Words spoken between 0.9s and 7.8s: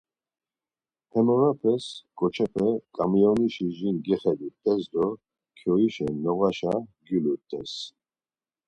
Hemorapes ǩoçepe ǩamiyonişi jin gexedurt̆es do kyoişen noğaşa gyulurt̆es.